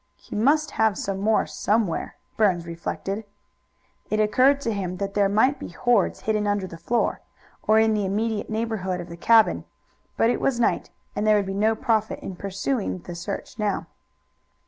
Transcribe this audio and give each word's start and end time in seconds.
"He 0.15 0.35
must 0.35 0.71
have 0.81 0.97
some 0.97 1.19
more 1.19 1.45
somewhere," 1.45 2.15
Burns 2.35 2.65
reflected. 2.65 3.23
It 4.09 4.19
occurred 4.19 4.59
to 4.61 4.73
him 4.73 4.97
that 4.97 5.13
there 5.13 5.29
might 5.29 5.59
be 5.59 5.67
hoards 5.69 6.21
hidden 6.21 6.47
under 6.47 6.65
the 6.65 6.79
floor, 6.79 7.21
or 7.61 7.77
in 7.77 7.93
the 7.93 8.05
immediate 8.05 8.49
neighborhood 8.49 8.99
of 8.99 9.09
the 9.09 9.15
cabin. 9.15 9.63
But 10.17 10.31
it 10.31 10.41
was 10.41 10.59
night, 10.59 10.89
and 11.15 11.27
there 11.27 11.35
would 11.35 11.45
be 11.45 11.53
no 11.53 11.75
profit 11.75 12.17
in 12.21 12.35
pursuing 12.35 12.97
the 13.03 13.13
search 13.13 13.59
now. 13.59 13.85